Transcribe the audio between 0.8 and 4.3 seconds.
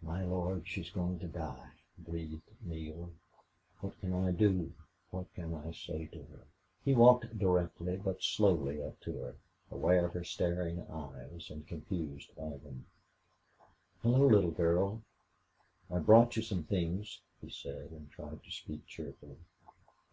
going to die!" breathed Neale. "What can I